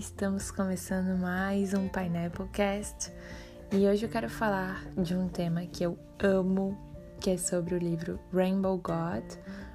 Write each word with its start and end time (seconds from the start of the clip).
estamos 0.00 0.50
começando 0.50 1.14
mais 1.18 1.74
um 1.74 1.86
Pineapplecast 1.86 3.12
e 3.70 3.86
hoje 3.86 4.06
eu 4.06 4.08
quero 4.08 4.30
falar 4.30 4.82
de 4.96 5.14
um 5.14 5.28
tema 5.28 5.66
que 5.66 5.84
eu 5.84 5.98
amo, 6.18 6.74
que 7.20 7.28
é 7.28 7.36
sobre 7.36 7.74
o 7.74 7.78
livro 7.78 8.18
Rainbow 8.32 8.78
God, 8.78 9.22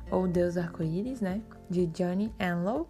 ou 0.10 0.28
Deus 0.28 0.58
Arco-Íris, 0.58 1.22
né? 1.22 1.44
De 1.70 1.86
Johnny 1.86 2.34
Enlow 2.40 2.90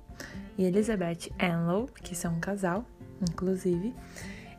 e 0.58 0.64
Elizabeth 0.64 1.30
Enlow, 1.38 1.88
que 2.02 2.16
são 2.16 2.36
um 2.36 2.40
casal, 2.40 2.86
inclusive. 3.30 3.94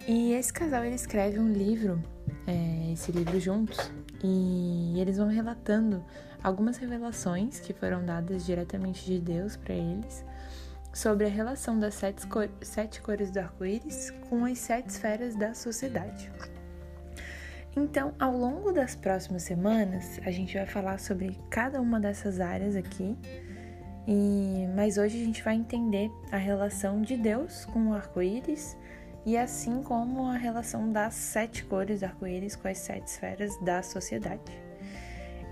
E 0.07 0.35
esse 0.35 0.53
casal 0.53 0.85
ele 0.85 0.97
escreve 0.97 1.39
um 1.39 1.51
livro, 1.51 2.03
é, 2.47 2.93
esse 2.93 3.11
livro 3.11 3.41
juntos, 3.41 3.91
e 4.23 5.01
eles 5.01 5.17
vão 5.17 5.29
relatando 5.29 6.05
algumas 6.45 6.77
revelações 6.77 7.59
que 7.59 7.73
foram 7.73 8.05
dadas 8.05 8.45
diretamente 8.45 9.07
de 9.07 9.19
Deus 9.19 9.57
para 9.57 9.73
eles 9.73 10.23
sobre 10.97 11.27
a 11.27 11.29
relação 11.29 11.79
das 11.79 11.95
sete, 11.95 12.27
cor 12.27 12.49
sete 12.63 13.03
cores 13.03 13.31
do 13.31 13.39
arco-íris 13.39 14.11
com 14.31 14.47
as 14.47 14.59
sete 14.59 14.89
esferas 14.89 15.37
da 15.37 15.53
sociedade. 15.53 16.33
Então, 17.77 18.15
ao 18.19 18.35
longo 18.35 18.73
das 18.73 18.97
próximas 18.97 19.43
semanas, 19.43 20.19
a 20.25 20.31
gente 20.31 20.57
vai 20.57 20.65
falar 20.65 20.99
sobre 20.99 21.39
cada 21.51 21.83
uma 21.83 22.01
dessas 22.01 22.41
áreas 22.41 22.75
aqui. 22.75 23.15
E 24.09 24.67
mas 24.75 24.97
hoje 24.97 25.21
a 25.21 25.25
gente 25.25 25.43
vai 25.43 25.55
entender 25.57 26.11
a 26.33 26.39
relação 26.39 27.03
de 27.03 27.15
Deus 27.19 27.67
com 27.67 27.89
o 27.89 27.95
arco-íris 27.95 28.75
e 29.27 29.37
assim 29.37 29.83
como 29.83 30.25
a 30.25 30.39
relação 30.39 30.91
das 30.91 31.13
sete 31.13 31.63
cores 31.65 32.01
do 32.01 32.07
arco-íris 32.07 32.57
com 32.57 32.69
as 32.69 32.79
sete 32.79 33.09
esferas 33.09 33.55
da 33.63 33.83
sociedade. 33.83 34.51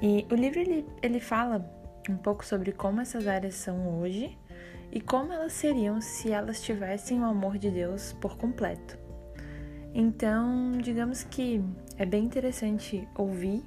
E 0.00 0.26
o 0.30 0.34
livro 0.34 0.60
ele, 0.60 0.86
ele 1.02 1.20
fala 1.20 1.70
um 2.08 2.16
pouco 2.16 2.46
sobre 2.46 2.72
como 2.72 3.02
essas 3.02 3.26
áreas 3.26 3.56
são 3.56 4.00
hoje 4.00 4.38
e 4.92 5.00
como 5.00 5.32
elas 5.32 5.52
seriam 5.52 6.00
se 6.00 6.30
elas 6.30 6.62
tivessem 6.62 7.20
o 7.20 7.24
amor 7.24 7.58
de 7.58 7.70
Deus 7.70 8.12
por 8.14 8.36
completo. 8.36 8.98
Então, 9.94 10.72
digamos 10.72 11.22
que 11.22 11.62
é 11.96 12.04
bem 12.04 12.24
interessante 12.24 13.06
ouvir 13.14 13.62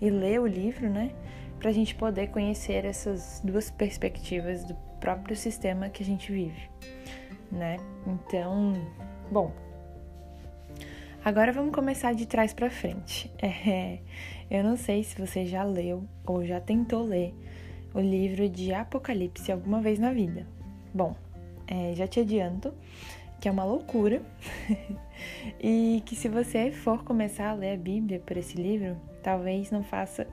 e 0.00 0.10
ler 0.10 0.40
o 0.40 0.46
livro, 0.46 0.90
né? 0.90 1.14
Para 1.58 1.70
a 1.70 1.72
gente 1.72 1.94
poder 1.94 2.28
conhecer 2.28 2.84
essas 2.84 3.40
duas 3.44 3.70
perspectivas 3.70 4.64
do 4.64 4.74
próprio 5.00 5.34
sistema 5.34 5.88
que 5.88 6.02
a 6.02 6.06
gente 6.06 6.30
vive, 6.30 6.70
né? 7.50 7.78
Então, 8.06 8.74
bom. 9.30 9.52
Agora 11.24 11.52
vamos 11.52 11.74
começar 11.74 12.14
de 12.14 12.26
trás 12.26 12.52
para 12.52 12.70
frente. 12.70 13.30
É, 13.42 14.00
eu 14.50 14.64
não 14.64 14.76
sei 14.76 15.04
se 15.04 15.18
você 15.18 15.46
já 15.46 15.62
leu 15.62 16.04
ou 16.26 16.44
já 16.44 16.60
tentou 16.60 17.02
ler 17.02 17.34
o 17.94 18.00
livro 18.00 18.48
de 18.48 18.72
Apocalipse 18.74 19.52
alguma 19.52 19.80
vez 19.80 19.98
na 19.98 20.12
vida. 20.12 20.46
Bom, 20.92 21.14
é, 21.66 21.94
já 21.94 22.06
te 22.06 22.20
adianto 22.20 22.74
que 23.40 23.48
é 23.48 23.50
uma 23.50 23.64
loucura 23.64 24.20
e 25.58 26.02
que 26.04 26.14
se 26.14 26.28
você 26.28 26.70
for 26.70 27.02
começar 27.02 27.48
a 27.48 27.54
ler 27.54 27.72
a 27.72 27.76
Bíblia 27.76 28.20
por 28.20 28.36
esse 28.36 28.56
livro, 28.56 28.96
talvez 29.22 29.70
não 29.70 29.82
faça 29.82 30.26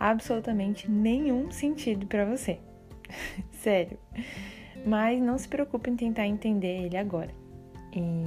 absolutamente 0.00 0.90
nenhum 0.90 1.50
sentido 1.50 2.06
para 2.06 2.24
você. 2.24 2.58
Sério. 3.52 3.98
Mas 4.86 5.20
não 5.20 5.36
se 5.36 5.46
preocupe 5.46 5.90
em 5.90 5.96
tentar 5.96 6.26
entender 6.26 6.84
ele 6.84 6.96
agora. 6.96 7.30
E 7.92 8.24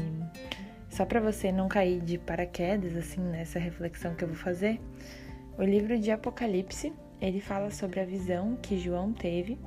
só 0.89 1.05
para 1.05 1.19
você 1.19 1.51
não 1.51 1.67
cair 1.67 1.99
de 2.01 2.17
paraquedas 2.17 2.95
assim 2.95 3.21
nessa 3.21 3.59
reflexão 3.59 4.15
que 4.15 4.23
eu 4.23 4.27
vou 4.27 4.37
fazer, 4.37 4.79
o 5.57 5.63
livro 5.63 5.97
de 5.99 6.11
Apocalipse, 6.11 6.93
ele 7.19 7.41
fala 7.41 7.71
sobre 7.71 7.99
a 7.99 8.05
visão 8.05 8.55
que 8.61 8.77
João 8.77 9.11
teve 9.11 9.57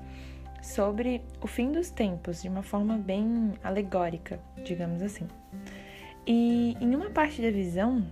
sobre 0.63 1.23
o 1.41 1.47
fim 1.47 1.73
dos 1.73 1.91
tempos 1.91 2.43
de 2.43 2.49
uma 2.49 2.63
forma 2.63 2.97
bem 2.97 3.55
alegórica, 3.63 4.41
digamos 4.65 5.03
assim. 5.03 5.27
E 6.27 6.77
em 6.81 6.95
uma 6.95 7.11
parte 7.11 7.41
da 7.41 7.51
visão, 7.51 8.07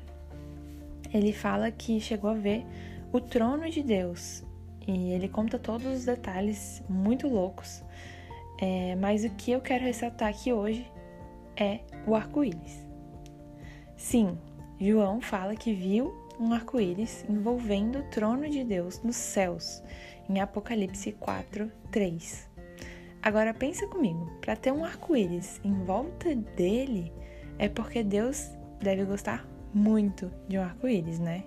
ele 1.13 1.33
fala 1.33 1.71
que 1.71 2.01
chegou 2.01 2.31
a 2.31 2.35
ver 2.35 2.65
o 3.13 3.21
trono 3.21 3.69
de 3.71 3.83
Deus 3.83 4.45
e 4.87 5.13
ele 5.13 5.29
conta 5.29 5.59
todos 5.59 5.87
os 5.87 6.05
detalhes 6.05 6.83
muito 6.89 7.29
loucos. 7.29 7.83
É, 8.61 8.97
mas 8.97 9.25
o 9.25 9.31
que 9.31 9.53
eu 9.53 9.61
quero 9.61 9.85
ressaltar 9.85 10.31
aqui 10.31 10.53
hoje 10.53 10.91
é 11.57 11.81
o 12.07 12.15
arco-íris. 12.15 12.87
Sim, 13.97 14.39
João 14.81 15.21
fala 15.21 15.55
que 15.55 15.73
viu 15.73 16.15
um 16.41 16.53
arco-íris 16.53 17.25
envolvendo 17.29 17.99
o 17.99 18.03
trono 18.05 18.49
de 18.49 18.65
Deus 18.65 19.03
nos 19.03 19.17
céus 19.17 19.83
em 20.29 20.41
Apocalipse 20.41 21.13
4, 21.13 21.71
3. 21.91 22.49
Agora 23.23 23.53
pensa 23.53 23.87
comigo, 23.87 24.31
para 24.41 24.55
ter 24.55 24.73
um 24.73 24.85
arco-íris 24.85 25.61
em 25.65 25.75
volta 25.85 26.35
dele 26.35 27.13
é 27.59 27.69
porque 27.69 28.03
Deus 28.03 28.51
deve 28.81 29.05
gostar 29.05 29.47
muito 29.75 30.31
de 30.49 30.59
um 30.59 30.63
arco-íris, 30.63 31.19
né? 31.19 31.45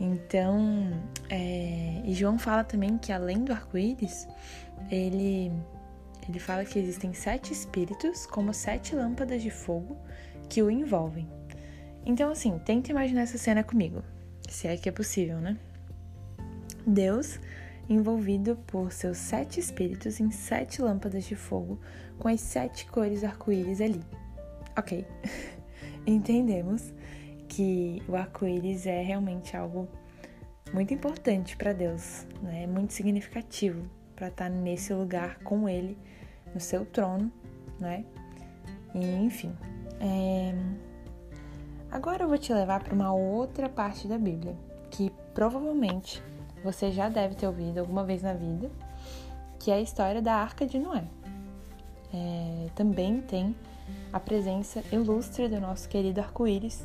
Então, 0.00 0.90
é... 1.28 2.02
e 2.04 2.14
João 2.14 2.38
fala 2.38 2.64
também 2.64 2.96
que 2.98 3.12
além 3.12 3.44
do 3.44 3.52
arco-íris, 3.52 4.28
ele 4.90 5.52
ele 6.28 6.38
fala 6.38 6.64
que 6.64 6.78
existem 6.78 7.12
sete 7.12 7.52
espíritos 7.52 8.26
como 8.26 8.54
sete 8.54 8.94
lâmpadas 8.94 9.42
de 9.42 9.50
fogo 9.50 9.96
que 10.48 10.62
o 10.62 10.70
envolvem. 10.70 11.28
Então, 12.06 12.30
assim, 12.30 12.58
tenta 12.60 12.90
imaginar 12.90 13.22
essa 13.22 13.38
cena 13.38 13.64
comigo, 13.64 14.02
se 14.48 14.68
é 14.68 14.76
que 14.76 14.88
é 14.88 14.92
possível, 14.92 15.38
né? 15.38 15.56
Deus 16.86 17.40
envolvido 17.92 18.56
por 18.66 18.92
seus 18.92 19.18
sete 19.18 19.60
espíritos 19.60 20.20
em 20.20 20.30
sete 20.30 20.80
lâmpadas 20.80 21.24
de 21.24 21.34
fogo 21.34 21.78
com 22.18 22.28
as 22.28 22.40
sete 22.40 22.86
cores 22.86 23.24
arco-íris 23.24 23.80
ali. 23.80 24.00
Ok, 24.78 25.06
entendemos 26.06 26.92
que 27.48 28.02
o 28.08 28.16
arco-íris 28.16 28.86
é 28.86 29.02
realmente 29.02 29.56
algo 29.56 29.88
muito 30.72 30.94
importante 30.94 31.56
para 31.56 31.72
Deus, 31.72 32.26
né? 32.42 32.66
muito 32.66 32.92
significativo 32.92 33.82
para 34.16 34.28
estar 34.28 34.44
tá 34.44 34.50
nesse 34.50 34.94
lugar 34.94 35.38
com 35.40 35.68
Ele, 35.68 35.98
no 36.54 36.60
seu 36.60 36.86
trono, 36.86 37.30
né? 37.78 38.04
E, 38.94 39.04
enfim. 39.16 39.54
É... 40.00 40.54
Agora 41.90 42.24
eu 42.24 42.28
vou 42.28 42.38
te 42.38 42.52
levar 42.52 42.82
para 42.82 42.94
uma 42.94 43.12
outra 43.12 43.68
parte 43.68 44.08
da 44.08 44.16
Bíblia 44.16 44.56
que 44.90 45.10
provavelmente 45.34 46.22
você 46.62 46.90
já 46.90 47.08
deve 47.08 47.34
ter 47.34 47.46
ouvido 47.46 47.78
alguma 47.78 48.04
vez 48.04 48.22
na 48.22 48.32
vida, 48.32 48.70
que 49.58 49.70
é 49.70 49.74
a 49.74 49.80
história 49.80 50.20
da 50.22 50.34
Arca 50.34 50.66
de 50.66 50.78
Noé. 50.78 51.04
É, 52.12 52.68
também 52.74 53.20
tem 53.22 53.56
a 54.12 54.20
presença 54.20 54.82
ilustre 54.92 55.48
do 55.48 55.60
nosso 55.60 55.88
querido 55.88 56.20
arco-íris 56.20 56.84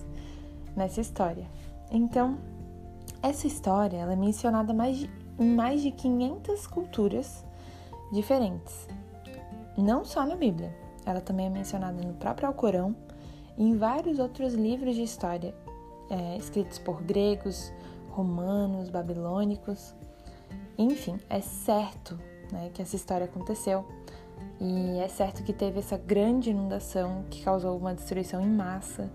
nessa 0.76 1.02
história. 1.02 1.46
Então, 1.92 2.38
essa 3.22 3.48
história 3.48 3.98
ela 3.98 4.14
é 4.14 4.16
mencionada 4.16 4.74
mais 4.74 4.98
de, 4.98 5.10
em 5.40 5.56
mais 5.56 5.82
de 5.82 5.92
500 5.92 6.68
culturas 6.68 7.46
diferentes, 8.12 8.88
não 9.78 10.06
só 10.06 10.26
na 10.26 10.36
Bíblia, 10.36 10.74
ela 11.06 11.22
também 11.22 11.46
é 11.46 11.50
mencionada 11.50 12.02
no 12.02 12.14
próprio 12.16 12.48
Alcorão 12.48 12.96
e 13.58 13.64
em 13.64 13.78
vários 13.78 14.20
outros 14.20 14.54
livros 14.54 14.96
de 14.96 15.04
história 15.04 15.54
é, 16.10 16.38
escritos 16.38 16.80
por 16.80 17.02
gregos, 17.02 17.72
romanos, 18.18 18.90
babilônicos. 18.90 19.94
Enfim, 20.78 21.20
é 21.30 21.40
certo 21.40 22.20
né, 22.52 22.72
que 22.74 22.82
essa 22.82 22.96
história 22.96 23.26
aconteceu 23.26 23.86
e 24.60 25.00
é 25.00 25.08
certo 25.08 25.44
que 25.44 25.54
teve 25.54 25.80
essa 25.80 25.98
grande 25.98 26.50
inundação 26.50 27.24
que 27.30 27.44
causou 27.44 27.78
uma 27.78 27.94
destruição 27.94 28.42
em 28.42 28.50
massa 28.50 29.12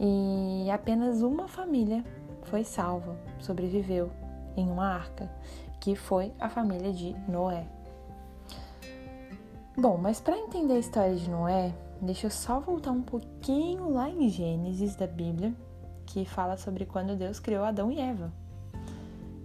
e 0.00 0.68
apenas 0.70 1.22
uma 1.22 1.46
família 1.46 2.04
foi 2.42 2.64
salva, 2.64 3.16
sobreviveu 3.38 4.10
em 4.56 4.68
uma 4.68 4.86
arca, 4.86 5.30
que 5.80 5.94
foi 5.94 6.32
a 6.40 6.48
família 6.48 6.92
de 6.92 7.14
Noé. 7.28 7.66
Bom, 9.76 9.96
mas 9.96 10.20
para 10.20 10.38
entender 10.38 10.74
a 10.74 10.78
história 10.78 11.14
de 11.14 11.30
Noé, 11.30 11.72
deixa 12.00 12.26
eu 12.26 12.30
só 12.30 12.60
voltar 12.60 12.90
um 12.90 13.02
pouquinho 13.02 13.92
lá 13.92 14.08
em 14.08 14.28
Gênesis 14.28 14.96
da 14.96 15.06
Bíblia 15.06 15.54
que 16.06 16.24
fala 16.24 16.56
sobre 16.56 16.86
quando 16.86 17.16
Deus 17.16 17.40
criou 17.40 17.64
Adão 17.64 17.90
e 17.90 18.00
Eva, 18.00 18.32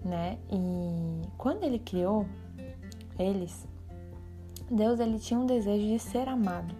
né? 0.03 0.37
E 0.51 1.27
quando 1.37 1.63
ele 1.63 1.79
criou 1.79 2.25
eles, 3.17 3.67
Deus 4.69 4.99
ele 4.99 5.19
tinha 5.19 5.39
um 5.39 5.45
desejo 5.45 5.85
de 5.85 5.99
ser 5.99 6.27
amado, 6.27 6.75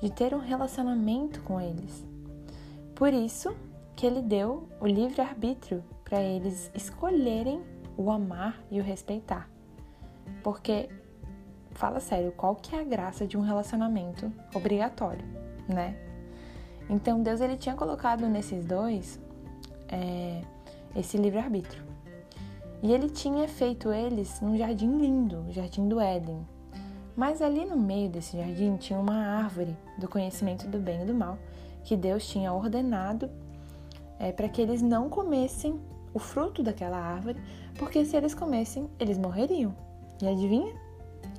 de 0.00 0.10
ter 0.10 0.34
um 0.34 0.40
relacionamento 0.40 1.42
com 1.42 1.60
eles. 1.60 2.04
Por 2.94 3.12
isso 3.12 3.54
que 3.94 4.06
ele 4.06 4.22
deu 4.22 4.68
o 4.80 4.86
livre 4.86 5.20
arbítrio 5.20 5.84
para 6.04 6.20
eles 6.22 6.70
escolherem 6.74 7.62
o 7.96 8.10
amar 8.10 8.60
e 8.70 8.80
o 8.80 8.82
respeitar. 8.82 9.48
Porque 10.42 10.88
fala 11.72 12.00
sério, 12.00 12.32
qual 12.32 12.56
que 12.56 12.74
é 12.74 12.80
a 12.80 12.84
graça 12.84 13.26
de 13.26 13.36
um 13.36 13.40
relacionamento 13.40 14.32
obrigatório, 14.54 15.24
né? 15.68 16.07
Então 16.88 17.22
Deus 17.22 17.40
ele 17.40 17.56
tinha 17.56 17.74
colocado 17.74 18.26
nesses 18.26 18.64
dois 18.64 19.20
é, 19.88 20.40
esse 20.96 21.16
livre-arbítrio. 21.16 21.82
E 22.82 22.92
ele 22.92 23.10
tinha 23.10 23.48
feito 23.48 23.92
eles 23.92 24.40
num 24.40 24.56
jardim 24.56 24.98
lindo, 24.98 25.44
o 25.48 25.52
jardim 25.52 25.88
do 25.88 26.00
Éden. 26.00 26.46
Mas 27.16 27.42
ali 27.42 27.64
no 27.64 27.76
meio 27.76 28.08
desse 28.08 28.36
jardim 28.36 28.76
tinha 28.76 28.98
uma 28.98 29.16
árvore 29.16 29.76
do 29.98 30.08
conhecimento 30.08 30.68
do 30.68 30.78
bem 30.78 31.02
e 31.02 31.04
do 31.04 31.14
mal 31.14 31.36
que 31.82 31.96
Deus 31.96 32.28
tinha 32.28 32.52
ordenado 32.52 33.28
é, 34.18 34.30
para 34.30 34.48
que 34.48 34.60
eles 34.60 34.82
não 34.82 35.08
comessem 35.08 35.80
o 36.12 36.18
fruto 36.18 36.62
daquela 36.62 36.98
árvore, 36.98 37.40
porque 37.78 38.04
se 38.04 38.16
eles 38.16 38.34
comessem, 38.34 38.88
eles 38.98 39.18
morreriam. 39.18 39.74
E 40.20 40.26
adivinha? 40.26 40.74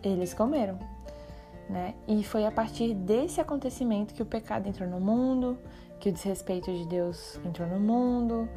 Eles 0.04 0.34
comeram. 0.34 0.80
Né? 1.70 1.94
E 2.08 2.24
foi 2.24 2.48
a 2.48 2.52
partir 2.52 2.96
desse 2.96 3.40
acontecimento 3.40 4.14
que 4.16 4.24
o 4.24 4.26
pecado 4.26 4.68
entrou 4.68 4.90
no 4.90 5.00
mundo, 5.00 5.56
que 6.00 6.10
o 6.10 6.12
desrespeito 6.12 6.72
de 6.74 6.88
Deus 6.88 7.40
entrou 7.46 7.68
no 7.68 7.80
mundo, 7.80 8.50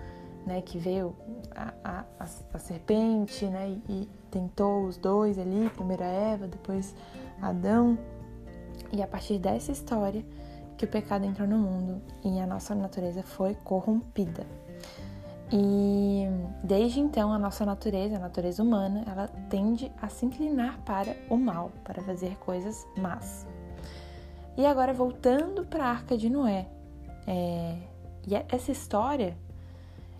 né? 0.46 0.62
Que 0.62 0.78
veio 0.78 1.14
a, 1.54 1.74
a, 1.84 2.04
a, 2.18 2.58
serpente, 2.58 3.44
né? 3.46 3.78
E 3.88 4.08
tentou 4.30 4.84
os 4.84 4.96
dois 4.96 5.38
ali, 5.38 5.68
primeiro 5.70 6.02
a 6.02 6.06
Eva, 6.06 6.46
depois 6.46 6.94
Adão. 7.40 7.98
E 8.92 9.02
a 9.02 9.06
partir 9.06 9.38
dessa 9.38 9.72
história 9.72 10.24
que 10.76 10.84
o 10.84 10.88
pecado 10.88 11.24
entrou 11.24 11.46
no 11.46 11.58
mundo 11.58 12.02
e 12.24 12.40
a 12.40 12.46
nossa 12.46 12.74
natureza 12.74 13.22
foi 13.22 13.54
corrompida. 13.54 14.46
E 15.52 16.26
desde 16.64 16.98
então 16.98 17.30
a 17.30 17.38
nossa 17.38 17.66
natureza, 17.66 18.16
a 18.16 18.18
natureza 18.18 18.62
humana, 18.62 19.04
ela 19.06 19.28
tende 19.50 19.92
a 20.00 20.08
se 20.08 20.24
inclinar 20.24 20.80
para 20.80 21.14
o 21.28 21.36
mal, 21.36 21.70
para 21.84 22.02
fazer 22.02 22.36
coisas 22.38 22.86
más. 22.96 23.46
E 24.56 24.64
agora 24.64 24.94
voltando 24.94 25.66
para 25.66 25.84
a 25.84 25.90
Arca 25.90 26.16
de 26.16 26.30
Noé, 26.30 26.68
é, 27.26 27.76
e 28.26 28.34
é, 28.34 28.46
essa 28.48 28.72
história 28.72 29.36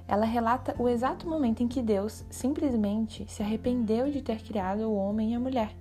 ela 0.06 0.26
relata 0.26 0.74
o 0.78 0.88
exato 0.88 1.26
momento 1.26 1.62
em 1.62 1.68
que 1.68 1.80
Deus 1.80 2.24
simplesmente 2.28 3.24
se 3.30 3.42
arrependeu 3.42 4.10
de 4.10 4.20
ter 4.20 4.42
criado 4.42 4.82
o 4.82 4.94
homem 4.94 5.32
e 5.32 5.34
a 5.34 5.40
mulher. 5.40 5.74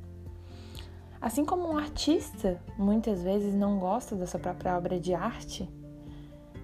Assim 1.19 1.43
como 1.43 1.67
um 1.67 1.77
artista 1.77 2.61
muitas 2.77 3.21
vezes 3.21 3.53
não 3.53 3.77
gosta 3.77 4.15
da 4.15 4.25
sua 4.25 4.39
própria 4.39 4.77
obra 4.77 4.99
de 4.99 5.13
arte, 5.13 5.69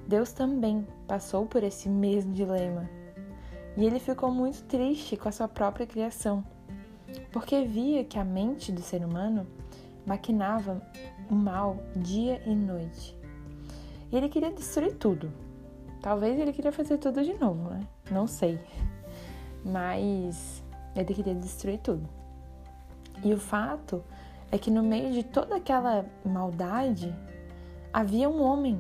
Deus 0.08 0.32
também 0.32 0.88
passou 1.06 1.46
por 1.46 1.64
esse 1.64 1.90
mesmo 1.90 2.34
dilema. 2.34 2.90
E 3.76 3.86
ele 3.86 4.00
ficou 4.00 4.32
muito 4.32 4.64
triste 4.64 5.18
com 5.18 5.28
a 5.28 5.32
sua 5.32 5.48
própria 5.50 5.86
criação, 5.86 6.44
porque 7.32 7.66
via 7.66 8.06
que 8.06 8.18
a 8.18 8.24
mente 8.24 8.72
do 8.72 8.82
ser 8.82 9.04
humano 9.04 9.46
maquinava 10.06 10.82
o 11.30 11.36
mal 11.36 11.78
dia 11.96 12.42
e 12.46 12.56
noite. 12.56 13.16
E 14.10 14.16
ele 14.16 14.30
queria 14.30 14.52
destruir 14.52 14.96
tudo. 14.96 15.30
Talvez 16.02 16.40
ele 16.40 16.54
queria 16.54 16.72
fazer 16.72 16.98
tudo 16.98 17.22
de 17.22 17.34
novo, 17.34 17.70
né? 17.70 17.82
Não 18.10 18.26
sei. 18.26 18.58
Mas 19.66 20.64
ele 20.96 21.14
queria 21.14 21.36
destruir 21.36 21.80
tudo. 21.80 22.08
E 23.24 23.34
o 23.34 23.38
fato 23.38 24.02
é 24.50 24.58
que 24.58 24.72
no 24.72 24.82
meio 24.82 25.12
de 25.12 25.24
toda 25.24 25.58
aquela 25.58 26.06
maldade 26.24 27.14
havia 27.92 28.30
um 28.30 28.42
homem 28.42 28.80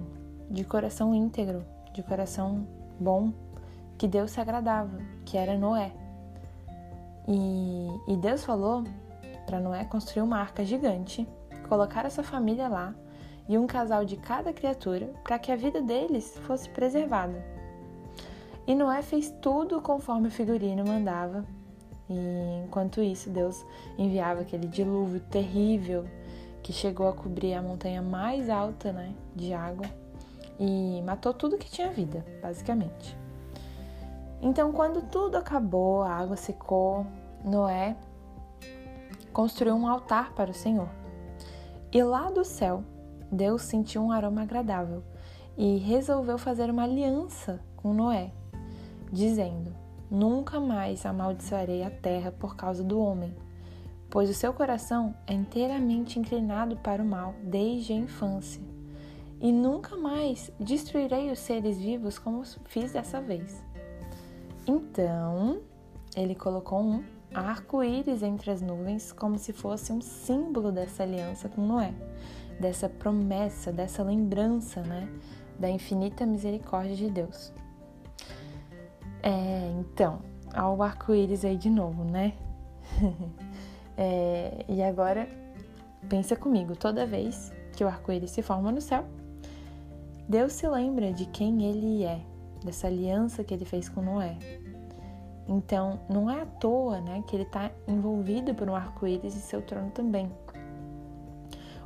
de 0.49 0.63
coração 0.63 1.13
íntegro, 1.13 1.65
de 1.93 2.01
coração 2.03 2.67
bom, 2.99 3.31
que 3.97 4.07
Deus 4.07 4.31
se 4.31 4.39
agradava, 4.39 4.97
que 5.25 5.37
era 5.37 5.57
Noé. 5.57 5.91
E, 7.27 7.87
e 8.07 8.15
Deus 8.17 8.43
falou 8.43 8.83
para 9.45 9.59
Noé 9.59 9.83
construir 9.85 10.21
uma 10.21 10.37
arca 10.37 10.63
gigante, 10.63 11.27
colocar 11.67 12.05
essa 12.05 12.23
família 12.23 12.67
lá 12.67 12.93
e 13.49 13.57
um 13.57 13.67
casal 13.67 14.05
de 14.05 14.17
cada 14.17 14.53
criatura 14.53 15.09
para 15.23 15.39
que 15.39 15.51
a 15.51 15.55
vida 15.55 15.81
deles 15.81 16.37
fosse 16.45 16.69
preservada. 16.69 17.43
E 18.65 18.75
Noé 18.75 19.01
fez 19.01 19.33
tudo 19.41 19.81
conforme 19.81 20.27
o 20.27 20.31
figurino 20.31 20.85
mandava. 20.85 21.45
E 22.09 22.63
enquanto 22.65 23.01
isso, 23.01 23.29
Deus 23.29 23.65
enviava 23.97 24.41
aquele 24.41 24.67
dilúvio 24.67 25.19
terrível 25.21 26.05
que 26.61 26.73
chegou 26.73 27.07
a 27.07 27.13
cobrir 27.13 27.53
a 27.53 27.61
montanha 27.61 28.01
mais 28.01 28.49
alta 28.49 28.91
né, 28.91 29.13
de 29.33 29.53
água 29.53 29.85
e 30.59 31.01
matou 31.03 31.33
tudo 31.33 31.57
que 31.57 31.69
tinha 31.69 31.91
vida, 31.91 32.25
basicamente. 32.41 33.17
Então, 34.41 34.71
quando 34.71 35.01
tudo 35.09 35.35
acabou, 35.35 36.03
a 36.03 36.11
água 36.11 36.35
secou, 36.35 37.05
Noé 37.43 37.95
construiu 39.33 39.75
um 39.75 39.87
altar 39.87 40.33
para 40.33 40.51
o 40.51 40.53
Senhor. 40.53 40.89
E 41.91 42.03
lá 42.03 42.29
do 42.29 42.43
céu, 42.43 42.83
Deus 43.31 43.63
sentiu 43.63 44.01
um 44.01 44.11
aroma 44.11 44.43
agradável 44.43 45.03
e 45.57 45.77
resolveu 45.77 46.37
fazer 46.37 46.69
uma 46.69 46.83
aliança 46.83 47.59
com 47.75 47.93
Noé, 47.93 48.31
dizendo: 49.11 49.75
Nunca 50.09 50.59
mais 50.59 51.05
amaldiçoarei 51.05 51.83
a 51.83 51.89
terra 51.89 52.31
por 52.31 52.55
causa 52.55 52.83
do 52.83 52.99
homem, 52.99 53.35
pois 54.09 54.29
o 54.29 54.33
seu 54.33 54.53
coração 54.53 55.15
é 55.25 55.33
inteiramente 55.33 56.19
inclinado 56.19 56.77
para 56.77 57.01
o 57.01 57.05
mal 57.05 57.33
desde 57.43 57.93
a 57.93 57.95
infância 57.95 58.76
e 59.39 59.51
nunca 59.51 59.95
mais 59.95 60.51
destruirei 60.59 61.31
os 61.31 61.39
seres 61.39 61.77
vivos 61.77 62.17
como 62.17 62.43
fiz 62.65 62.91
dessa 62.91 63.21
vez. 63.21 63.63
Então, 64.67 65.61
ele 66.15 66.35
colocou 66.35 66.81
um 66.81 67.03
arco-íris 67.33 68.23
entre 68.23 68.51
as 68.51 68.61
nuvens, 68.61 69.11
como 69.11 69.37
se 69.37 69.53
fosse 69.53 69.91
um 69.91 70.01
símbolo 70.01 70.71
dessa 70.71 71.03
aliança 71.03 71.47
com 71.47 71.65
Noé, 71.65 71.93
dessa 72.59 72.89
promessa, 72.89 73.71
dessa 73.71 74.03
lembrança, 74.03 74.81
né, 74.81 75.07
da 75.59 75.69
infinita 75.69 76.25
misericórdia 76.25 76.95
de 76.95 77.09
Deus. 77.09 77.53
É, 79.21 79.71
então, 79.79 80.21
ao 80.53 80.81
arco-íris 80.81 81.45
aí 81.45 81.57
de 81.57 81.69
novo, 81.69 82.03
né? 82.03 82.33
é, 83.97 84.65
e 84.67 84.81
agora, 84.81 85.29
pensa 86.09 86.35
comigo, 86.35 86.75
toda 86.75 87.05
vez 87.05 87.51
que 87.75 87.83
o 87.83 87.87
arco-íris 87.87 88.31
se 88.31 88.41
forma 88.41 88.71
no 88.71 88.81
céu, 88.81 89.05
Deus 90.27 90.51
se 90.51 90.67
lembra 90.67 91.13
de 91.13 91.25
quem 91.25 91.63
ele 91.63 92.03
é, 92.03 92.19
dessa 92.61 92.87
aliança 92.87 93.45
que 93.45 93.53
ele 93.53 93.63
fez 93.63 93.87
com 93.87 94.01
Noé. 94.01 94.37
Então, 95.47 96.01
não 96.09 96.29
é 96.29 96.41
à 96.41 96.45
toa 96.45 96.99
né, 96.99 97.23
que 97.25 97.33
ele 97.33 97.43
está 97.43 97.71
envolvido 97.87 98.53
por 98.53 98.69
um 98.69 98.75
arco-íris 98.75 99.37
e 99.37 99.39
seu 99.39 99.61
trono 99.61 99.89
também. 99.91 100.29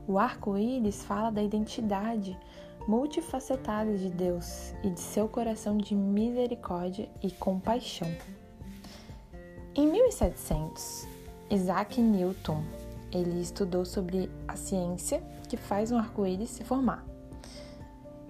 O 0.07 0.17
arco-íris 0.17 1.03
fala 1.03 1.29
da 1.29 1.43
identidade 1.43 2.35
multifacetada 2.87 3.95
de 3.95 4.09
Deus 4.09 4.73
e 4.83 4.89
de 4.89 4.99
seu 4.99 5.27
coração 5.27 5.77
de 5.77 5.93
misericórdia 5.93 7.07
e 7.21 7.29
compaixão. 7.29 8.09
Em 9.75 9.85
1700, 9.85 11.07
Isaac 11.51 12.01
Newton 12.01 12.63
ele 13.11 13.39
estudou 13.39 13.85
sobre 13.85 14.31
a 14.47 14.55
ciência 14.55 15.21
que 15.47 15.57
faz 15.57 15.91
um 15.91 15.97
arco-íris 15.99 16.49
se 16.49 16.63
formar 16.63 17.10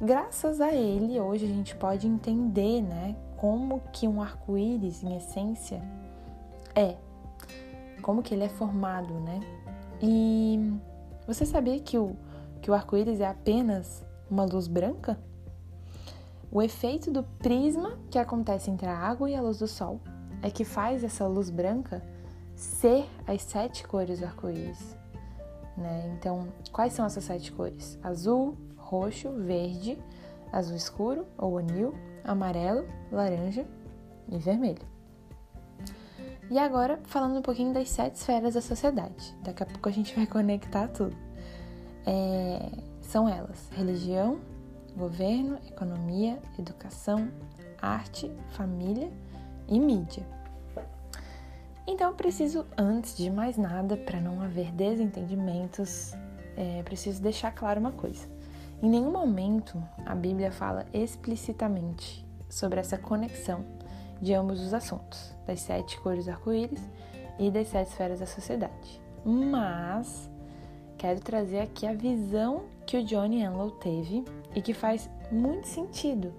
graças 0.02 0.60
a 0.60 0.74
ele, 0.74 1.20
hoje 1.20 1.46
a 1.46 1.48
gente 1.48 1.76
pode 1.76 2.08
entender, 2.08 2.82
né, 2.82 3.16
como 3.38 3.82
que 3.94 4.08
um 4.08 4.22
arco-íris, 4.22 5.04
em 5.04 5.16
essência, 5.16 5.82
é. 6.76 6.96
Como 8.02 8.24
que 8.24 8.34
ele 8.34 8.44
é 8.44 8.50
formado, 8.50 9.14
né? 9.20 9.40
E 10.02 10.74
você 11.28 11.46
sabia 11.46 11.80
que 11.80 11.98
o, 11.98 12.16
que 12.62 12.72
o 12.72 12.74
arco-íris 12.74 13.20
é 13.20 13.28
apenas 13.28 14.04
uma 14.30 14.44
luz 14.44 14.68
branca? 14.68 15.20
O 16.52 16.62
efeito 16.62 17.12
do 17.12 17.24
prisma 17.24 18.00
que 18.10 18.18
acontece 18.18 18.72
entre 18.72 18.88
a 18.88 18.98
água 18.98 19.30
e 19.30 19.36
a 19.36 19.42
luz 19.42 19.60
do 19.60 19.68
sol 19.68 20.02
é 20.42 20.50
que 20.50 20.66
faz 20.66 21.04
essa 21.04 21.28
luz 21.28 21.50
branca 21.52 22.04
ser 22.56 23.08
as 23.28 23.44
sete 23.44 23.88
cores 23.88 24.20
do 24.20 24.26
arco-íris. 24.26 24.98
Né? 25.78 26.16
Então, 26.18 26.48
quais 26.72 26.94
são 26.94 27.06
essas 27.06 27.24
sete 27.24 27.52
cores? 27.52 28.00
Azul, 28.04 28.58
roxo, 28.92 29.32
verde, 29.32 29.98
azul 30.52 30.76
escuro 30.76 31.26
ou 31.38 31.58
anil, 31.58 31.96
amarelo, 32.26 32.86
laranja 33.10 33.66
e 34.30 34.38
vermelho. 34.38 34.86
E 36.50 36.60
agora, 36.60 37.00
falando 37.06 37.38
um 37.38 37.42
pouquinho 37.42 37.74
das 37.74 37.90
sete 37.90 38.16
esferas 38.16 38.56
da 38.56 38.62
sociedade. 38.62 39.34
Daqui 39.42 39.64
a 39.64 39.66
pouco 39.66 39.88
a 39.88 39.92
gente 39.92 40.14
vai 40.18 40.28
conectar 40.28 40.90
tudo. 40.90 41.16
É, 42.06 42.70
são 43.00 43.30
elas: 43.30 43.70
religião, 43.72 44.42
governo, 44.98 45.58
economia, 45.70 46.38
educação, 46.60 47.32
arte, 47.82 48.30
família 48.50 49.10
e 49.70 49.80
mídia. 49.80 50.26
Então, 51.88 52.10
eu 52.10 52.16
preciso, 52.16 52.66
antes 52.78 53.16
de 53.16 53.30
mais 53.30 53.58
nada, 53.58 53.96
para 53.96 54.20
não 54.20 54.42
haver 54.42 54.72
desentendimentos, 54.72 56.14
é, 56.56 56.84
preciso 56.84 57.22
deixar 57.22 57.52
claro 57.52 57.80
uma 57.80 57.92
coisa. 57.92 58.28
Em 58.82 58.90
nenhum 58.90 59.12
momento 59.12 59.82
a 60.06 60.16
Bíblia 60.16 60.52
fala 60.52 60.88
explicitamente 60.92 62.26
sobre 62.50 62.80
essa 62.80 62.98
conexão 62.98 63.64
de 64.20 64.34
ambos 64.34 64.60
os 64.60 64.74
assuntos, 64.74 65.36
das 65.46 65.62
sete 65.62 66.00
cores 66.00 66.28
arco-íris 66.28 66.82
e 67.38 67.52
das 67.52 67.68
sete 67.68 67.90
esferas 67.90 68.20
da 68.20 68.26
sociedade. 68.26 69.00
Mas 69.24 70.30
quero 70.98 71.20
trazer 71.20 71.60
aqui 71.60 71.86
a 71.86 71.94
visão 71.94 72.64
que 72.88 72.98
o 72.98 73.04
Johnny 73.04 73.42
Enlow 73.42 73.70
teve 73.72 74.26
e 74.56 74.62
que 74.62 74.74
faz 74.74 75.08
muito 75.32 75.68
sentido 75.68 76.34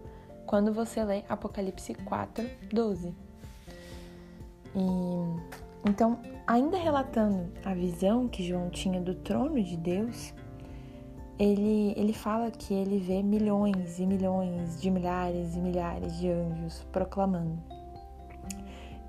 quando 0.44 0.72
você 0.72 1.02
lê 1.04 1.22
Apocalipse 1.28 1.94
4, 1.94 2.44
12. 2.72 3.14
E, 4.74 5.88
então, 5.88 6.20
ainda 6.46 6.76
relatando 6.76 7.52
a 7.64 7.72
visão 7.72 8.26
que 8.26 8.46
João 8.46 8.68
tinha 8.68 9.00
do 9.00 9.14
trono 9.14 9.62
de 9.62 9.76
Deus, 9.76 10.34
ele, 11.38 11.94
ele 11.96 12.12
fala 12.12 12.50
que 12.50 12.74
ele 12.74 12.98
vê 12.98 13.22
milhões 13.22 13.98
e 13.98 14.06
milhões 14.06 14.80
de 14.80 14.90
milhares 14.90 15.56
e 15.56 15.60
milhares 15.60 16.16
de 16.18 16.30
anjos 16.30 16.86
proclamando: 16.92 17.58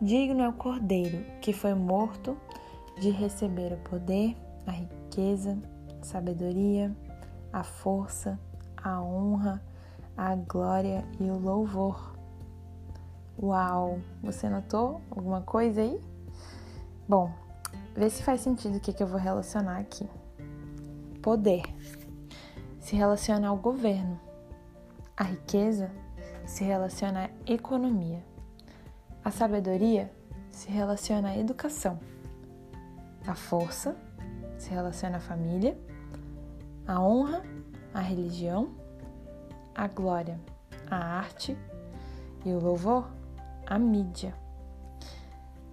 Digno 0.02 0.42
é 0.42 0.50
o 0.50 0.54
Cordeiro 0.54 1.24
que 1.42 1.54
foi 1.54 1.74
morto 1.74 2.38
de 3.00 3.10
receber 3.10 3.74
o 3.74 3.78
poder, 3.90 4.36
a 4.66 4.72
riqueza, 4.72 5.58
a 6.02 6.06
sabedoria, 6.06 6.96
a 7.52 7.64
força, 7.64 8.40
a 8.78 9.02
honra, 9.02 9.62
a 10.16 10.36
glória 10.36 11.06
e 11.20 11.24
o 11.24 11.38
louvor. 11.38 12.14
Uau! 13.42 14.00
Você 14.22 14.48
notou 14.48 15.02
alguma 15.10 15.42
coisa 15.42 15.82
aí? 15.82 16.00
Bom, 17.08 17.32
vê 17.96 18.10
se 18.10 18.24
faz 18.24 18.42
sentido 18.42 18.78
o 18.78 18.80
que, 18.80 18.94
que 18.94 19.02
eu 19.02 19.08
vou 19.08 19.20
relacionar 19.20 19.80
aqui. 19.80 20.08
Poder 21.22 21.64
se 22.84 22.98
relaciona 22.98 23.48
ao 23.48 23.56
governo. 23.56 24.20
A 25.16 25.24
riqueza 25.24 25.90
se 26.46 26.66
relaciona 26.66 27.28
à 27.28 27.30
economia. 27.50 28.22
A 29.24 29.32
sabedoria 29.32 30.12
se 30.52 30.70
relaciona 30.70 31.30
à 31.30 31.38
educação. 31.38 31.98
A 33.26 33.36
força 33.36 33.96
se 34.58 34.70
relaciona 34.70 35.16
à 35.16 35.20
família. 35.22 35.80
A 36.86 37.00
honra, 37.00 37.42
à 37.94 38.02
religião. 38.02 38.72
A 39.74 39.88
glória, 39.88 40.38
à 40.92 40.98
arte. 40.98 41.58
E 42.44 42.52
o 42.52 42.60
louvor, 42.60 43.10
à 43.66 43.80
mídia. 43.80 44.36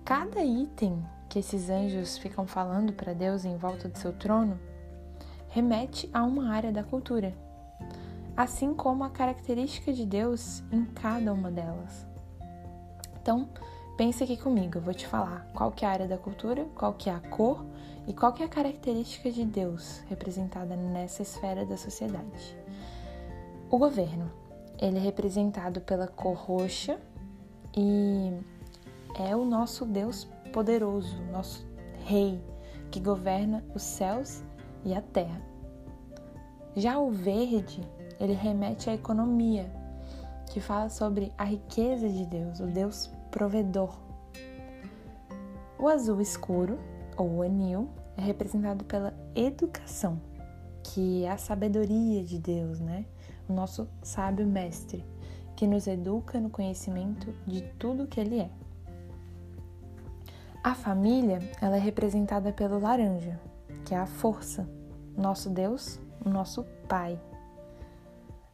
Cada 0.05 0.45
item 0.45 1.05
que 1.29 1.41
esses 1.41 1.71
anjos 1.71 2.17
ficam 2.19 2.47
falando 2.47 2.93
para 2.93 3.13
Deus 3.13 3.45
em 3.45 3.57
volta 3.57 3.89
do 3.89 3.99
seu 3.99 4.13
trono 4.13 4.70
remete 5.51 6.09
a 6.13 6.23
uma 6.23 6.53
área 6.53 6.73
da 6.73 6.83
cultura, 6.83 7.35
assim 8.37 8.73
como 8.73 9.05
a 9.05 9.11
característica 9.11 9.93
de 9.93 10.07
Deus 10.07 10.63
em 10.73 10.85
cada 10.85 11.33
uma 11.33 11.51
delas. 11.51 12.07
Então, 13.21 13.49
pense 13.97 14.25
aqui 14.25 14.37
comigo, 14.37 14.79
eu 14.79 14.83
vou 14.83 14.95
te 14.95 15.07
falar 15.07 15.47
qual 15.53 15.73
que 15.73 15.85
é 15.85 15.89
a 15.89 15.91
área 15.91 16.09
da 16.09 16.17
cultura, 16.17 16.65
qual 16.75 16.95
que 16.95 17.11
é 17.11 17.13
a 17.13 17.21
cor 17.21 17.67
e 18.07 18.15
qual 18.15 18.33
que 18.33 18.43
é 18.43 18.47
a 18.47 18.49
característica 18.49 19.31
de 19.31 19.45
Deus 19.45 20.03
representada 20.09 20.77
nessa 20.77 21.23
esfera 21.23 21.67
da 21.67 21.77
sociedade. 21.77 22.57
O 23.69 23.77
governo, 23.77 24.31
ele 24.81 24.97
é 24.97 25.01
representado 25.01 25.81
pela 25.81 26.07
cor 26.07 26.35
roxa 26.35 26.99
e 27.77 28.33
é 29.19 29.35
o 29.35 29.45
nosso 29.45 29.85
Deus 29.85 30.29
poderoso, 30.53 31.21
nosso 31.33 31.67
rei 32.05 32.41
que 32.91 33.01
governa 33.01 33.65
os 33.75 33.83
céus 33.83 34.43
e 34.85 34.95
a 34.95 35.01
terra. 35.01 35.41
Já 36.77 36.99
o 36.99 37.11
verde, 37.11 37.81
ele 38.19 38.33
remete 38.33 38.89
à 38.89 38.95
economia, 38.95 39.71
que 40.51 40.61
fala 40.61 40.89
sobre 40.89 41.33
a 41.39 41.45
riqueza 41.45 42.09
de 42.09 42.27
Deus, 42.27 42.61
o 42.61 42.67
Deus 42.67 43.11
provedor. 43.31 43.99
O 45.79 45.89
azul 45.89 46.21
escuro, 46.21 46.79
ou 47.17 47.43
anil, 47.43 47.89
é 48.17 48.23
representado 48.23 48.85
pela 48.85 49.15
educação, 49.35 50.21
que 50.83 51.25
é 51.25 51.31
a 51.31 51.37
sabedoria 51.39 52.23
de 52.23 52.39
Deus, 52.39 52.81
né? 52.81 53.05
O 53.49 53.53
nosso 53.53 53.89
sábio 54.03 54.47
mestre, 54.47 55.05
que 55.57 55.67
nos 55.67 55.87
educa 55.87 56.41
no 56.41 56.51
conhecimento 56.51 57.35
de 57.47 57.63
tudo 57.79 58.07
que 58.07 58.21
ele 58.21 58.41
é. 58.41 58.51
A 60.63 60.75
família, 60.75 61.39
ela 61.61 61.77
é 61.77 61.81
representada 61.81 62.53
pelo 62.53 62.79
laranja, 62.79 63.41
que 63.91 63.95
é 63.97 63.99
a 63.99 64.07
força, 64.07 64.71
nosso 65.17 65.51
Deus, 65.51 65.99
o 66.25 66.31
nosso 66.31 66.65
Pai. 66.89 67.21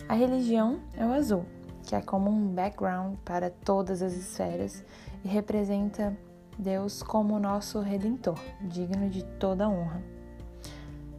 A 0.09 0.14
religião 0.14 0.81
é 0.95 1.05
o 1.05 1.12
azul, 1.12 1.45
que 1.83 1.95
é 1.95 2.00
como 2.00 2.31
um 2.31 2.55
background 2.55 3.19
para 3.23 3.50
todas 3.50 4.00
as 4.00 4.14
esferas 4.14 4.83
e 5.23 5.28
representa 5.28 6.16
Deus 6.59 7.02
como 7.02 7.38
nosso 7.38 7.81
redentor, 7.81 8.38
digno 8.62 9.11
de 9.11 9.23
toda 9.38 9.69
honra. 9.69 10.02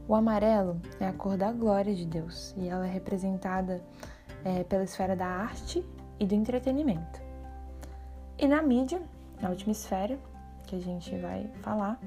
O 0.07 0.15
amarelo 0.15 0.81
é 0.99 1.05
a 1.05 1.13
cor 1.13 1.37
da 1.37 1.51
glória 1.51 1.93
de 1.93 2.07
Deus 2.07 2.55
e 2.57 2.67
ela 2.67 2.87
é 2.87 2.91
representada 2.91 3.83
é, 4.43 4.63
pela 4.63 4.83
esfera 4.83 5.15
da 5.15 5.27
arte 5.27 5.85
e 6.19 6.25
do 6.25 6.33
entretenimento. 6.33 7.21
E 8.35 8.47
na 8.47 8.63
mídia, 8.63 8.99
na 9.39 9.49
última 9.49 9.73
esfera 9.73 10.17
que 10.65 10.75
a 10.75 10.79
gente 10.79 11.15
vai 11.19 11.47
falar, 11.61 11.99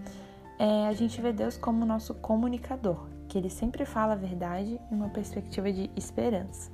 é, 0.61 0.87
a 0.87 0.93
gente 0.93 1.19
vê 1.23 1.33
Deus 1.33 1.57
como 1.57 1.87
nosso 1.87 2.13
comunicador, 2.13 3.09
que 3.27 3.39
ele 3.39 3.49
sempre 3.49 3.87
fala 3.87 4.13
a 4.13 4.17
verdade 4.17 4.79
em 4.93 4.95
uma 4.95 5.09
perspectiva 5.09 5.73
de 5.73 5.91
esperança. 5.97 6.71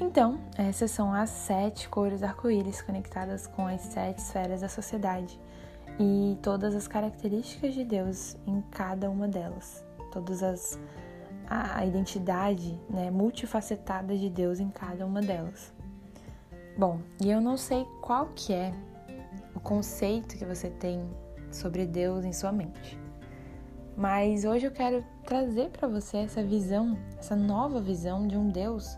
Então, 0.00 0.40
essas 0.56 0.90
são 0.92 1.12
as 1.12 1.28
sete 1.28 1.90
cores 1.90 2.22
arco-íris 2.22 2.80
conectadas 2.80 3.46
com 3.46 3.66
as 3.66 3.82
sete 3.82 4.16
esferas 4.16 4.62
da 4.62 4.68
sociedade 4.68 5.38
e 5.98 6.38
todas 6.40 6.74
as 6.74 6.88
características 6.88 7.74
de 7.74 7.84
Deus 7.84 8.34
em 8.46 8.62
cada 8.70 9.10
uma 9.10 9.28
delas, 9.28 9.84
todas 10.10 10.42
as 10.42 10.80
a 11.46 11.84
identidade 11.84 12.80
né, 12.88 13.10
multifacetada 13.10 14.16
de 14.16 14.30
Deus 14.30 14.58
em 14.60 14.70
cada 14.70 15.04
uma 15.04 15.20
delas. 15.20 15.74
Bom, 16.78 17.00
e 17.20 17.28
eu 17.28 17.40
não 17.40 17.56
sei 17.56 17.84
qual 18.00 18.28
que 18.36 18.54
é 18.54 18.72
o 19.54 19.58
conceito 19.58 20.38
que 20.38 20.44
você 20.44 20.70
tem 20.70 21.04
sobre 21.50 21.86
Deus 21.86 22.24
em 22.24 22.32
sua 22.32 22.52
mente. 22.52 22.98
Mas 23.96 24.44
hoje 24.44 24.66
eu 24.66 24.70
quero 24.70 25.04
trazer 25.24 25.70
para 25.70 25.86
você 25.86 26.18
essa 26.18 26.42
visão, 26.42 26.96
essa 27.18 27.36
nova 27.36 27.80
visão 27.80 28.26
de 28.26 28.36
um 28.36 28.48
Deus 28.48 28.96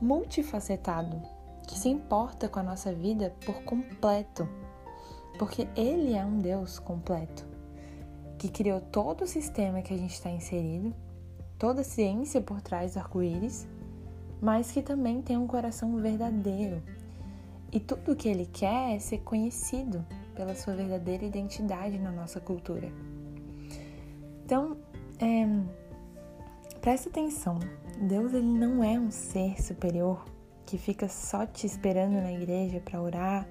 multifacetado, 0.00 1.22
que 1.66 1.78
se 1.78 1.88
importa 1.88 2.48
com 2.48 2.60
a 2.60 2.62
nossa 2.62 2.92
vida 2.92 3.34
por 3.46 3.62
completo. 3.62 4.46
Porque 5.38 5.66
Ele 5.74 6.14
é 6.14 6.24
um 6.24 6.38
Deus 6.38 6.78
completo, 6.78 7.46
que 8.38 8.48
criou 8.48 8.80
todo 8.80 9.22
o 9.22 9.26
sistema 9.26 9.82
que 9.82 9.94
a 9.94 9.96
gente 9.96 10.12
está 10.12 10.30
inserido, 10.30 10.94
toda 11.58 11.80
a 11.80 11.84
ciência 11.84 12.40
por 12.40 12.60
trás 12.60 12.94
do 12.94 12.98
arco-íris, 12.98 13.66
mas 14.42 14.70
que 14.70 14.82
também 14.82 15.22
tem 15.22 15.38
um 15.38 15.46
coração 15.46 15.96
verdadeiro. 15.96 16.82
E 17.72 17.80
tudo 17.80 18.12
o 18.12 18.16
que 18.16 18.28
Ele 18.28 18.46
quer 18.46 18.94
é 18.94 18.98
ser 18.98 19.18
conhecido 19.18 20.04
pela 20.34 20.54
sua 20.54 20.74
verdadeira 20.74 21.24
identidade 21.24 21.98
na 21.98 22.10
nossa 22.10 22.40
cultura. 22.40 22.92
Então, 24.44 24.76
é, 25.18 25.46
presta 26.80 27.08
atenção. 27.08 27.58
Deus 28.00 28.34
ele 28.34 28.46
não 28.46 28.82
é 28.82 28.98
um 28.98 29.10
ser 29.10 29.62
superior 29.62 30.24
que 30.66 30.76
fica 30.76 31.08
só 31.08 31.46
te 31.46 31.66
esperando 31.66 32.14
na 32.14 32.32
igreja 32.32 32.80
para 32.80 33.00
orar 33.00 33.48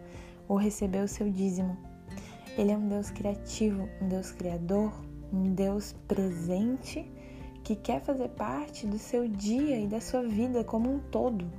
ou 0.47 0.57
receber 0.57 1.03
o 1.03 1.07
seu 1.07 1.29
dízimo. 1.29 1.77
Ele 2.57 2.71
é 2.71 2.77
um 2.77 2.87
Deus 2.87 3.09
criativo, 3.09 3.89
um 4.01 4.07
Deus 4.07 4.31
criador, 4.31 4.93
um 5.31 5.53
Deus 5.53 5.93
presente 6.07 7.09
que 7.63 7.75
quer 7.75 8.01
fazer 8.01 8.29
parte 8.29 8.85
do 8.85 8.99
seu 8.99 9.27
dia 9.27 9.79
e 9.79 9.87
da 9.87 10.01
sua 10.01 10.21
vida 10.23 10.63
como 10.63 10.93
um 10.93 10.99
todo. 10.99 11.49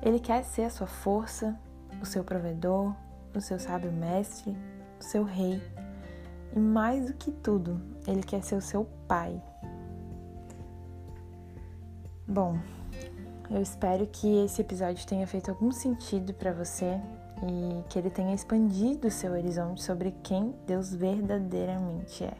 Ele 0.00 0.20
quer 0.20 0.44
ser 0.44 0.62
a 0.62 0.70
sua 0.70 0.86
força, 0.86 1.58
o 2.00 2.06
seu 2.06 2.22
provedor, 2.22 2.94
o 3.38 3.40
seu 3.40 3.58
sábio 3.58 3.92
mestre, 3.92 4.56
o 5.00 5.04
seu 5.04 5.24
rei. 5.24 5.62
E 6.54 6.58
mais 6.58 7.06
do 7.06 7.14
que 7.14 7.30
tudo, 7.30 7.80
ele 8.06 8.22
quer 8.22 8.42
ser 8.42 8.56
o 8.56 8.60
seu 8.60 8.86
pai. 9.06 9.40
Bom, 12.26 12.58
eu 13.50 13.62
espero 13.62 14.06
que 14.06 14.44
esse 14.44 14.60
episódio 14.60 15.06
tenha 15.06 15.26
feito 15.26 15.50
algum 15.50 15.70
sentido 15.70 16.34
para 16.34 16.52
você 16.52 17.00
e 17.42 17.84
que 17.88 17.98
ele 17.98 18.10
tenha 18.10 18.34
expandido 18.34 19.08
o 19.08 19.10
seu 19.10 19.32
horizonte 19.32 19.82
sobre 19.82 20.12
quem 20.22 20.54
Deus 20.66 20.92
verdadeiramente 20.92 22.24
é. 22.24 22.34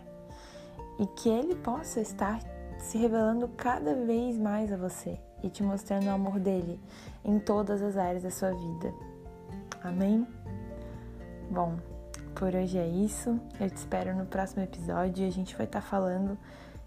E 0.98 1.06
que 1.06 1.28
ele 1.28 1.54
possa 1.54 2.00
estar 2.00 2.40
se 2.78 2.98
revelando 2.98 3.48
cada 3.48 3.94
vez 3.94 4.38
mais 4.38 4.72
a 4.72 4.76
você 4.76 5.20
e 5.42 5.48
te 5.48 5.62
mostrando 5.62 6.06
o 6.06 6.10
amor 6.10 6.40
dele 6.40 6.80
em 7.24 7.38
todas 7.38 7.82
as 7.82 7.96
áreas 7.96 8.22
da 8.22 8.30
sua 8.30 8.50
vida. 8.50 8.92
Amém? 9.82 10.26
Bom, 11.50 11.76
por 12.34 12.54
hoje 12.54 12.78
é 12.78 12.86
isso. 12.86 13.40
Eu 13.60 13.70
te 13.70 13.76
espero 13.76 14.14
no 14.14 14.26
próximo 14.26 14.62
episódio 14.62 15.24
e 15.24 15.28
a 15.28 15.32
gente 15.32 15.56
vai 15.56 15.66
estar 15.66 15.80
tá 15.80 15.86
falando 15.86 16.36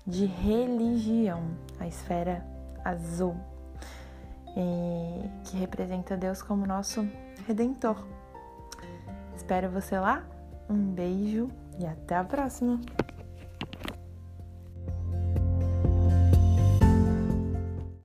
de 0.06 0.26
religião, 0.26 1.44
a 1.80 1.88
esfera 1.88 2.46
azul, 2.84 3.36
que 5.46 5.58
representa 5.58 6.18
Deus 6.18 6.42
como 6.42 6.66
nosso 6.66 7.08
redentor. 7.48 8.06
Espero 9.36 9.70
você 9.70 9.98
lá. 9.98 10.24
Um 10.70 10.92
beijo 10.94 11.50
e 11.80 11.86
até 11.86 12.16
a 12.16 12.24
próxima! 12.24 12.80